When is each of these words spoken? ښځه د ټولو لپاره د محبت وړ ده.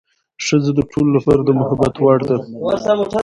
ښځه 0.45 0.71
د 0.75 0.79
ټولو 0.91 1.09
لپاره 1.17 1.41
د 1.43 1.49
محبت 1.59 1.93
وړ 1.99 2.19
ده. 2.29 2.37